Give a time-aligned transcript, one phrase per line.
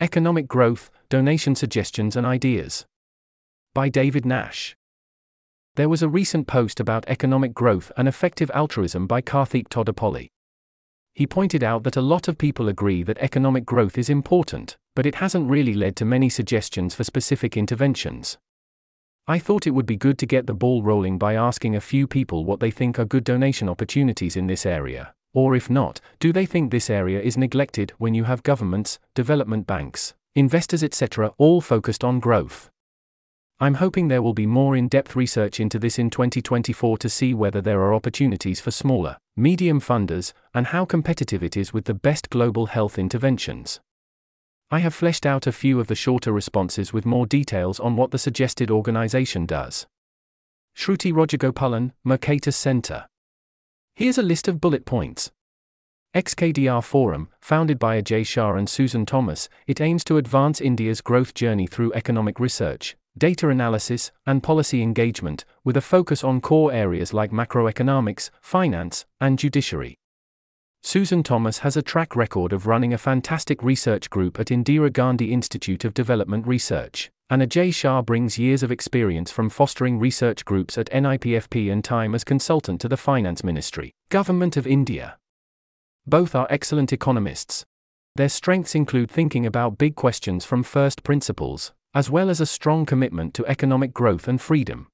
[0.00, 2.86] Economic Growth Donation Suggestions and Ideas.
[3.74, 4.76] By David Nash.
[5.74, 10.28] There was a recent post about economic growth and effective altruism by Karthik Tadepalli.
[11.16, 15.04] He pointed out that a lot of people agree that economic growth is important, but
[15.04, 18.38] it hasn't really led to many suggestions for specific interventions.
[19.26, 22.06] I thought it would be good to get the ball rolling by asking a few
[22.06, 26.32] people what they think are good donation opportunities in this area, or if not, do
[26.32, 31.60] they think this area is neglected when you have governments, development banks, investors, etc., all
[31.60, 32.70] focused on growth?
[33.60, 37.34] I'm hoping there will be more in depth research into this in 2024 to see
[37.34, 41.94] whether there are opportunities for smaller, medium funders, and how competitive it is with the
[41.94, 43.80] best global health interventions.
[44.70, 48.12] I have fleshed out a few of the shorter responses with more details on what
[48.12, 49.86] the suggested organization does.
[50.76, 53.06] Shruti Rajagopalan, Mercatus Center.
[53.98, 55.32] Here's a list of bullet points.
[56.14, 61.34] XKDR Forum, founded by Ajay Shah and Susan Thomas, it aims to advance India's growth
[61.34, 67.12] journey through economic research, data analysis, and policy engagement, with a focus on core areas
[67.12, 69.96] like macroeconomics, finance, and judiciary.
[70.80, 75.32] Susan Thomas has a track record of running a fantastic research group at Indira Gandhi
[75.32, 80.78] Institute of Development Research, and Ajay Shah brings years of experience from fostering research groups
[80.78, 85.18] at NIPFP and time as consultant to the Finance Ministry, Government of India.
[86.06, 87.66] Both are excellent economists.
[88.16, 92.86] Their strengths include thinking about big questions from first principles, as well as a strong
[92.86, 94.88] commitment to economic growth and freedom.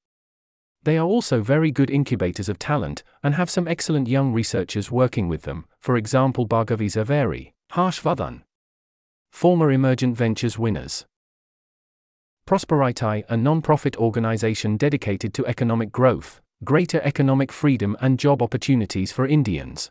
[0.83, 5.29] They are also very good incubators of talent and have some excellent young researchers working
[5.29, 8.43] with them, for example Bhargavi Zaveri, Harsh Vardhan.
[9.31, 11.07] Former Emergent Ventures winners.
[12.47, 19.27] Prosperiti, a non-profit organization dedicated to economic growth, greater economic freedom and job opportunities for
[19.27, 19.91] Indians.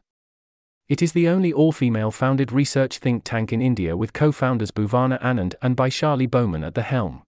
[0.87, 5.55] It is the only all-female founded research think tank in India with co-founders Bhuvana Anand
[5.63, 7.23] and Baishali Bomjan at the helm.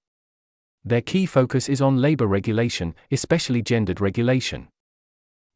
[0.84, 4.68] Their key focus is on labor regulation, especially gendered regulation.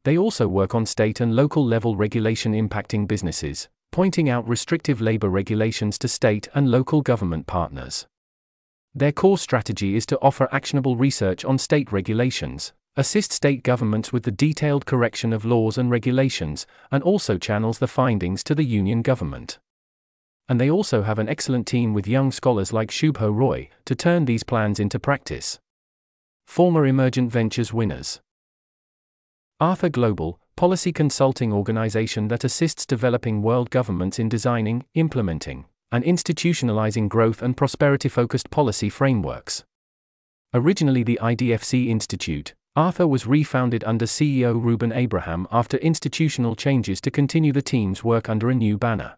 [0.04, 5.28] They also work on state and local level regulation impacting businesses, pointing out restrictive labor
[5.28, 8.08] regulations to state and local government partners.
[8.94, 14.24] Their core strategy is to offer actionable research on state regulations, assist state governments with
[14.24, 19.02] the detailed correction of laws and regulations, and also channels the findings to the union
[19.02, 19.58] government
[20.50, 24.24] and they also have an excellent team with young scholars like Shubho Roy to turn
[24.24, 25.60] these plans into practice.
[26.44, 28.20] Former Emergent Ventures winners.
[29.60, 37.08] Artha Global, policy consulting organization that assists developing world governments in designing, implementing, and institutionalizing
[37.08, 39.64] growth and prosperity focused policy frameworks.
[40.54, 47.10] Originally the IDFC Institute, Artha was refounded under CEO Reuben Abraham after institutional changes to
[47.10, 49.16] continue the team's work under a new banner.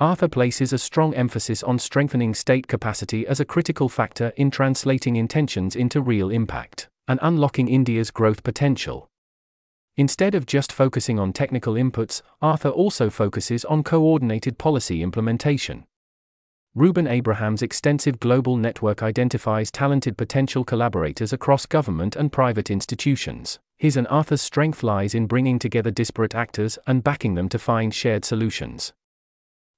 [0.00, 5.16] Artha places a strong emphasis on strengthening state capacity as a critical factor in translating
[5.16, 9.08] intentions into real impact and unlocking India's growth potential.
[9.96, 15.84] Instead of just focusing on technical inputs, Artha also focuses on coordinated policy implementation.
[16.74, 23.60] Reuben Abraham's extensive global network identifies talented potential collaborators across government and private institutions.
[23.78, 27.94] His and Artha's strength lies in bringing together disparate actors and backing them to find
[27.94, 28.92] shared solutions.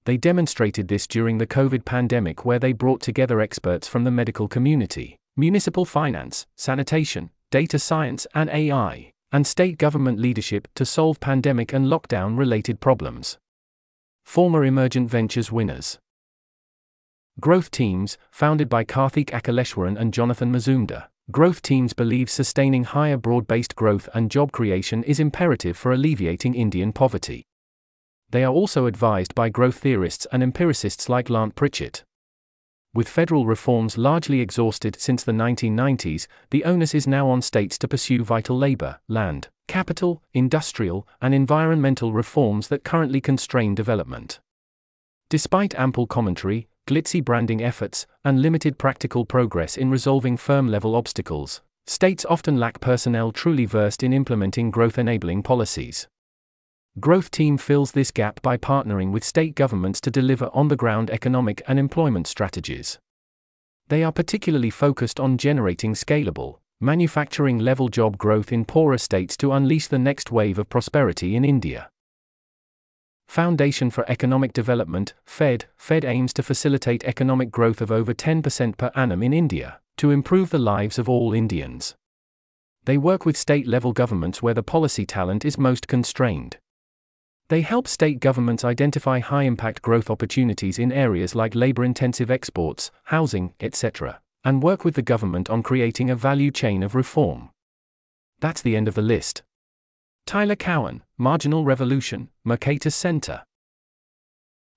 [0.06, 4.48] They demonstrated this during the COVID pandemic, where they brought together experts from the medical
[4.48, 11.72] community, municipal finance, sanitation, data science, and AI, and state government leadership to solve pandemic
[11.72, 13.38] and lockdown related problems.
[14.24, 15.98] Former Emergent Ventures winners.
[17.38, 21.08] Growth Teams, founded by Karthik Akhileshwaran and Jonathan Mazumdar.
[21.32, 26.54] Growth teams believe sustaining higher broad based growth and job creation is imperative for alleviating
[26.54, 27.42] Indian poverty.
[28.30, 32.04] They are also advised by growth theorists and empiricists like Lant Pritchett.
[32.96, 37.88] With federal reforms largely exhausted since the 1990s, the onus is now on states to
[37.88, 44.40] pursue vital labor, land, capital, industrial, and environmental reforms that currently constrain development.
[45.28, 51.60] Despite ample commentary, glitzy branding efforts, and limited practical progress in resolving firm level obstacles,
[51.86, 56.08] states often lack personnel truly versed in implementing growth enabling policies.
[56.98, 61.10] Growth Team fills this gap by partnering with state governments to deliver on the ground
[61.10, 62.98] economic and employment strategies.
[63.88, 69.52] They are particularly focused on generating scalable, manufacturing level job growth in poorer states to
[69.52, 71.90] unleash the next wave of prosperity in India.
[73.28, 78.90] Foundation for Economic Development, FED, FED aims to facilitate economic growth of over 10% per
[78.94, 81.94] annum in India, to improve the lives of all Indians.
[82.86, 86.56] They work with state level governments where the policy talent is most constrained.
[87.48, 92.90] They help state governments identify high impact growth opportunities in areas like labor intensive exports,
[93.04, 97.50] housing, etc., and work with the government on creating a value chain of reform.
[98.40, 99.44] That's the end of the list.
[100.26, 103.44] Tyler Cowen, Marginal Revolution, Mercatus Center.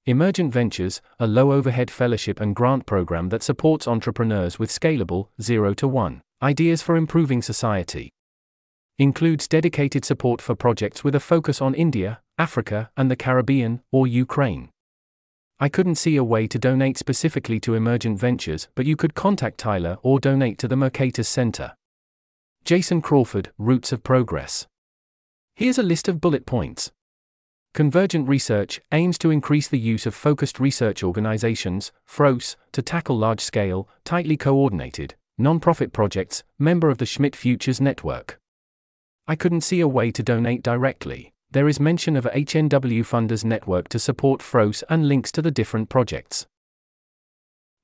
[0.05, 5.73] Emergent Ventures, a low overhead fellowship and grant program that supports entrepreneurs with scalable, 0
[5.73, 8.11] to 1 ideas for improving society.
[9.01, 14.05] Includes dedicated support for projects with a focus on India, Africa, and the Caribbean, or
[14.05, 14.71] Ukraine.
[15.57, 19.57] I couldn't see a way to donate specifically to Emergent Ventures, but you could contact
[19.57, 21.77] Tyler or donate to the Mercatus Center.
[22.65, 24.67] Jason Crawford, Roots of Progress.
[25.55, 26.91] Here's a list of bullet points.
[27.73, 33.39] Convergent Research aims to increase the use of focused research organizations, FROS, to tackle large
[33.39, 38.38] scale, tightly coordinated, nonprofit projects, member of the Schmidt Futures Network.
[39.29, 41.33] I couldn't see a way to donate directly.
[41.51, 45.51] There is mention of a HNW Funders Network to support FROS and links to the
[45.51, 46.47] different projects.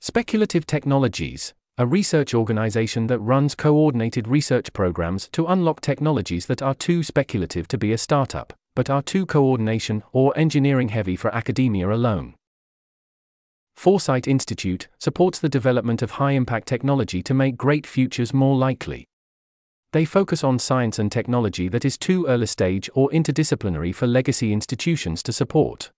[0.02, 6.74] Speculative Technologies a research organization that runs coordinated research programs to unlock technologies that are
[6.74, 11.92] too speculative to be a startup, but are too coordination or engineering heavy for academia
[11.92, 12.34] alone.
[13.76, 19.06] Foresight Institute supports the development of high impact technology to make great futures more likely.
[19.96, 24.52] They focus on science and technology that is too early stage or interdisciplinary for legacy
[24.52, 25.90] institutions to support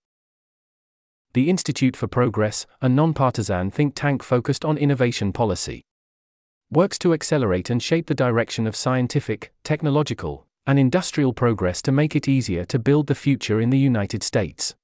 [1.32, 5.82] the Institute for Progress, a nonpartisan think tank focused on innovation policy,
[6.70, 12.14] works to accelerate and shape the direction of scientific, technological, and industrial progress to make
[12.14, 14.76] it easier to build the future in the United States.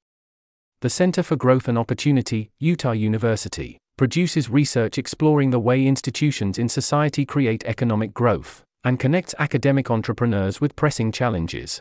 [0.80, 6.68] The Center for Growth and Opportunity, Utah University, produces research exploring the way institutions in
[6.68, 11.80] society create economic growth and connects academic entrepreneurs with pressing challenges.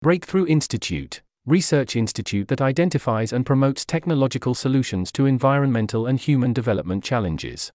[0.00, 7.04] Breakthrough Institute research institute that identifies and promotes technological solutions to environmental and human development
[7.04, 7.70] challenges.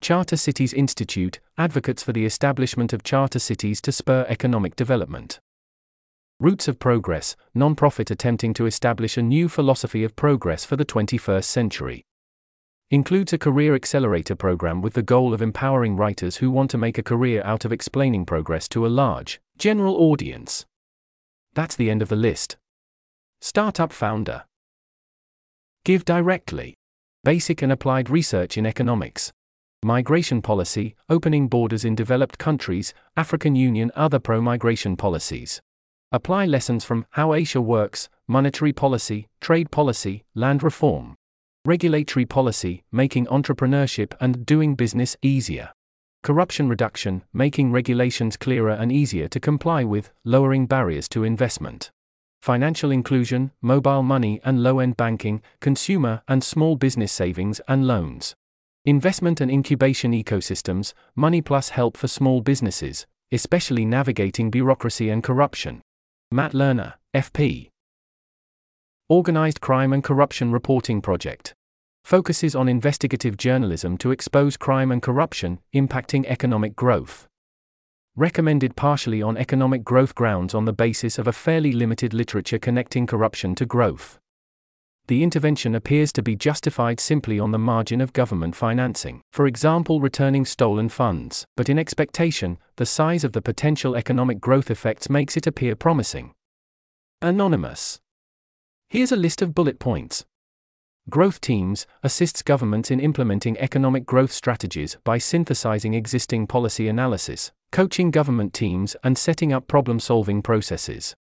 [0.00, 5.38] Charter Cities Institute advocates for the establishment of charter cities to spur economic development.
[6.40, 11.44] Roots of Progress, non-profit attempting to establish a new philosophy of progress for the 21st
[11.44, 12.04] century.
[12.92, 16.98] Includes a career accelerator program with the goal of empowering writers who want to make
[16.98, 20.66] a career out of explaining progress to a large, general audience.
[21.54, 22.58] That's the end of the list.
[23.40, 24.44] Startup founder.
[25.86, 26.74] GiveDirectly.
[27.24, 29.32] Basic and applied research in economics.
[29.82, 35.62] Migration policy, opening borders in developed countries, African Union, other pro migration policies.
[36.12, 41.16] Apply lessons from How Asia Works, monetary policy, trade policy, land reform.
[41.64, 45.70] Regulatory policy, making entrepreneurship and doing business easier.
[46.24, 51.90] Corruption reduction, making regulations clearer and easier to comply with, lowering barriers to investment
[52.42, 58.34] financial inclusion, mobile money and low end banking, consumer and small business savings and loans.
[58.84, 65.80] Investment and incubation ecosystems, money plus help for small businesses, especially navigating bureaucracy and corruption.
[66.32, 67.71] Matt Lerner, FP.
[69.12, 71.54] Organized Crime and Corruption Reporting Project.
[72.02, 77.28] Focuses on investigative journalism to expose crime and corruption impacting economic growth
[78.16, 83.06] recommended partially on economic growth grounds on the basis of a fairly limited literature connecting
[83.06, 84.18] corruption to growth.
[85.08, 90.00] The intervention appears to be justified simply on the margin of government financing, for example,
[90.00, 95.36] returning stolen funds, but in expectation, the size of the potential economic growth effects makes
[95.36, 96.32] it appear promising.
[97.20, 98.01] Anonymous.
[98.92, 100.26] Here's a list of bullet points.
[101.08, 108.10] Growth Teams assists governments in implementing economic growth strategies by synthesizing existing policy analysis, coaching
[108.10, 111.16] government teams, and setting up problem solving processes.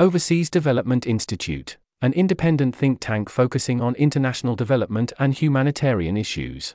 [0.00, 6.74] Overseas Development Institute, an independent think tank focusing on international development and humanitarian issues.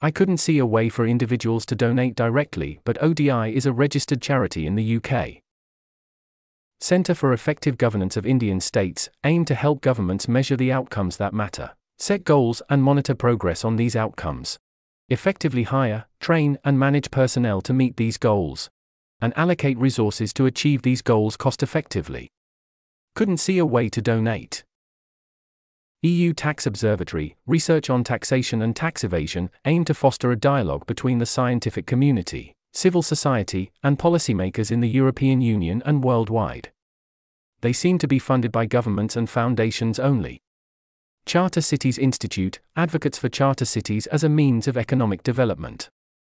[0.00, 4.22] I couldn't see a way for individuals to donate directly, but ODI is a registered
[4.22, 5.42] charity in the UK.
[6.80, 11.34] Centre for Effective Governance of Indian States aim to help governments measure the outcomes that
[11.34, 14.58] matter, set goals, and monitor progress on these outcomes
[15.10, 18.70] effectively hire, train, and manage personnel to meet these goals,
[19.20, 22.30] and allocate resources to achieve these goals cost effectively.
[23.16, 24.64] Couldn't see a way to donate.
[26.02, 31.18] EU Tax Observatory, research on taxation and tax evasion, aim to foster a dialogue between
[31.18, 36.70] the scientific community, civil society, and policymakers in the European Union and worldwide.
[37.60, 40.40] They seem to be funded by governments and foundations only.
[41.26, 45.90] Charter Cities Institute advocates for charter cities as a means of economic development.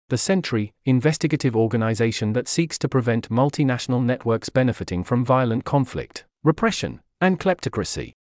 [0.10, 7.02] The Sentry, investigative organization that seeks to prevent multinational networks benefiting from violent conflict, repression,
[7.22, 8.14] and kleptocracy.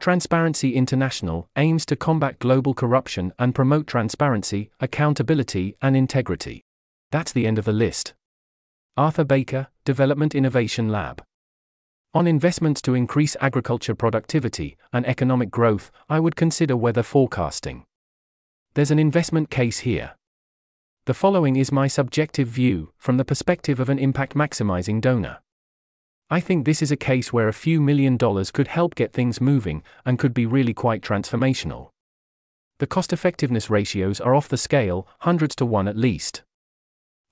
[0.00, 6.65] Transparency International aims to combat global corruption and promote transparency, accountability, and integrity.
[7.16, 8.12] That's the end of the list.
[8.94, 11.24] Arthur Baker, Development Innovation Lab.
[12.12, 17.86] On investments to increase agriculture productivity and economic growth, I would consider weather forecasting.
[18.74, 20.16] There's an investment case here.
[21.06, 25.38] The following is my subjective view, from the perspective of an impact maximizing donor.
[26.28, 29.40] I think this is a case where a few million dollars could help get things
[29.40, 31.92] moving and could be really quite transformational.
[32.76, 36.42] The cost effectiveness ratios are off the scale, hundreds to one at least.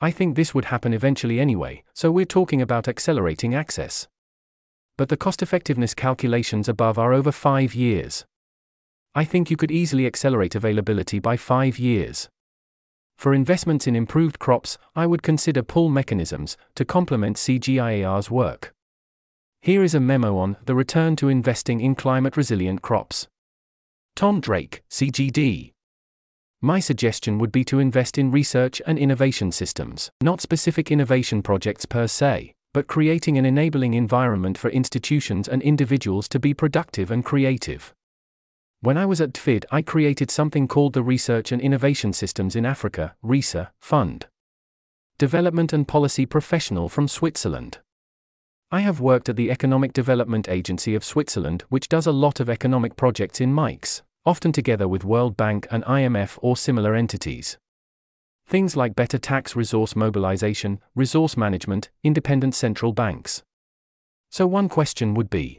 [0.04, 4.06] I think this would happen eventually anyway, so we're talking about accelerating access.
[4.98, 8.26] But the cost effectiveness calculations above are over five years.
[9.14, 12.28] I think you could easily accelerate availability by five years.
[13.16, 18.74] For investments in improved crops, I would consider pull mechanisms to complement CGIAR's work.
[19.62, 23.26] Here is a memo on the return to investing in climate resilient crops.
[24.14, 25.73] Tom Drake, CGD.
[26.64, 31.84] My suggestion would be to invest in research and innovation systems, not specific innovation projects
[31.84, 37.22] per se, but creating an enabling environment for institutions and individuals to be productive and
[37.22, 37.92] creative.
[38.80, 42.64] When I was at DFID, I created something called the Research and Innovation Systems in
[42.64, 44.24] Africa, RISA, Fund.
[45.18, 47.80] Development and Policy Professional from Switzerland.
[48.70, 52.48] I have worked at the Economic Development Agency of Switzerland, which does a lot of
[52.48, 57.58] economic projects in MICs often together with World Bank and IMF or similar entities.
[58.46, 63.42] Things like better tax resource mobilization, resource management, independent central banks.
[64.30, 65.58] So, one question would be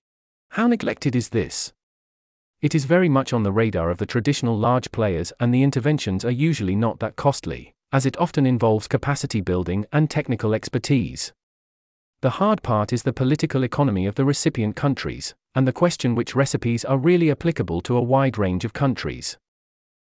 [0.50, 1.74] how neglected is this?
[2.62, 6.24] It is very much on the radar of the traditional large players, and the interventions
[6.24, 11.34] are usually not that costly, as it often involves capacity building and technical expertise.
[12.22, 16.36] The hard part is the political economy of the recipient countries, and the question which
[16.36, 19.38] recipes are really applicable to a wide range of countries.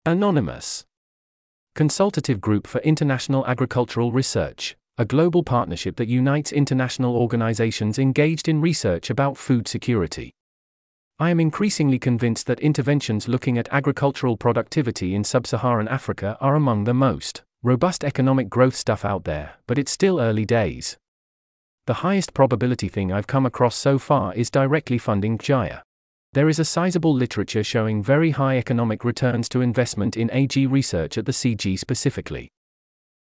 [0.06, 0.84] Anonymous
[1.74, 8.62] Consultative Group for International Agricultural Research, a global partnership that unites international organizations engaged in
[8.62, 10.32] research about food security.
[11.18, 16.54] I am increasingly convinced that interventions looking at agricultural productivity in sub Saharan Africa are
[16.54, 20.96] among the most robust economic growth stuff out there, but it's still early days.
[21.86, 25.82] The highest probability thing I've come across so far is directly funding Jaya.
[26.32, 31.16] There is a sizable literature showing very high economic returns to investment in AG research
[31.16, 32.48] at the CG specifically.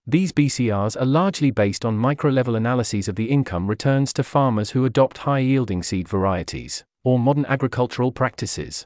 [0.06, 4.72] These BCRs are largely based on micro level analyses of the income returns to farmers
[4.72, 8.86] who adopt high yielding seed varieties, or modern agricultural practices.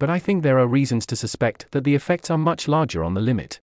[0.00, 3.14] But I think there are reasons to suspect that the effects are much larger on
[3.14, 3.60] the limit.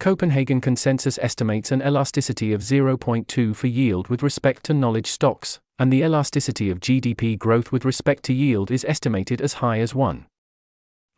[0.00, 5.92] Copenhagen Consensus estimates an elasticity of 0.2 for yield with respect to knowledge stocks, and
[5.92, 10.24] the elasticity of GDP growth with respect to yield is estimated as high as 1.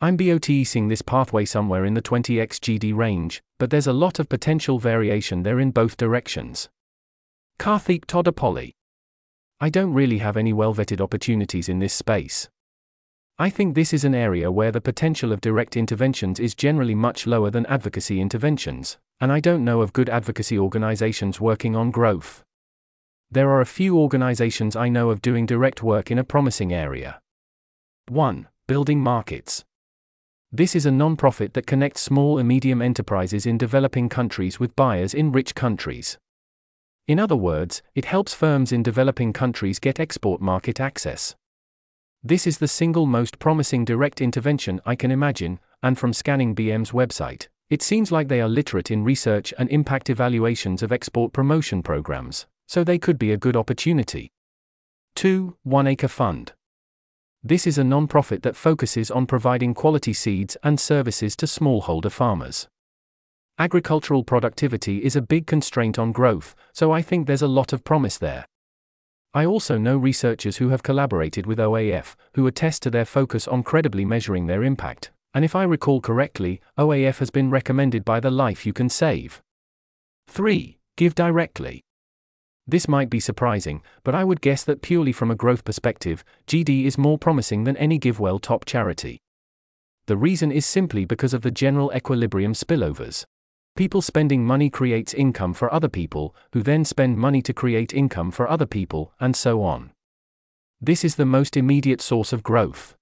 [0.01, 4.27] I'm BOTing this pathway somewhere in the 20x GD range, but there's a lot of
[4.27, 6.67] potential variation there in both directions.
[7.57, 8.73] Karthik Tadepalli.
[9.61, 12.49] I don't really have any well vetted opportunities in this space.
[13.39, 17.25] I think this is an area where the potential of direct interventions is generally much
[17.25, 22.43] lower than advocacy interventions, and I don't know of good advocacy organizations working on growth.
[23.31, 27.19] There are a few organizations I know of doing direct work in a promising area.
[28.07, 28.47] 1.
[28.67, 29.65] Building markets.
[30.51, 35.15] This is a non-profit that connects small and medium enterprises in developing countries with buyers
[35.15, 36.19] in rich countries.
[37.07, 41.35] In other words, it helps firms in developing countries get export market access.
[42.25, 46.91] This is the single most promising direct intervention I can imagine, and from scanning BM's
[46.91, 51.83] website, it seems like they are literate in research and impact evaluations of export promotion
[51.83, 54.31] programs, so they could be a good opportunity.
[55.15, 55.57] 2.
[55.63, 56.53] One Acre Fund.
[57.43, 62.69] This is a non-profit that focuses on providing quality seeds and services to smallholder farmers.
[63.59, 67.83] Agricultural productivity is a big constraint on growth, so I think there's a lot of
[67.83, 68.45] promise there.
[69.35, 73.63] I also know researchers who have collaborated with OAF, who attest to their focus on
[73.63, 78.29] credibly measuring their impact, and if I recall correctly, OAF has been recommended by the
[78.29, 79.41] Life You Can Save.
[80.27, 80.77] 3.
[80.97, 81.79] GiveDirectly.
[82.67, 86.85] This might be surprising, but I would guess that purely from a growth perspective, GD
[86.85, 89.17] is more promising than any GiveWell top charity.
[90.05, 93.25] The reason is simply because of the general equilibrium spillovers.
[93.75, 98.29] People spending money creates income for other people, who then spend money to create income
[98.29, 99.91] for other people, and so on.
[100.79, 102.95] This is the most immediate source of growth.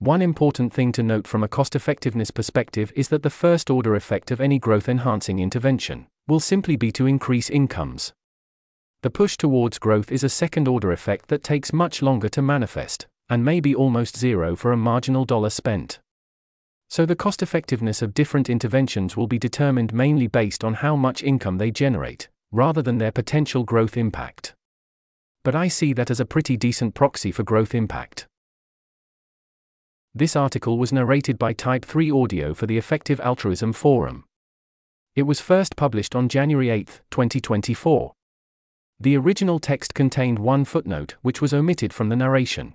[0.00, 3.94] One important thing to note from a cost effectiveness perspective is that the first order
[3.94, 8.12] effect of any growth enhancing intervention will simply be to increase incomes.
[9.02, 13.06] the push towards growth is a second order effect that takes much longer to manifest,
[13.28, 16.00] and may be almost zero for a marginal dollar spent.
[16.88, 21.22] So the cost effectiveness of different interventions will be determined mainly based on how much
[21.22, 24.54] income they generate, rather than their potential growth impact.
[25.44, 28.26] But I see that as a pretty decent proxy for growth impact.
[30.14, 34.24] This article was narrated by Type 3 Audio for the Effective Altruism Forum.
[35.14, 38.12] It was first published on January 8, 2024.
[38.98, 42.74] The original text contained one footnote which was omitted from the narration.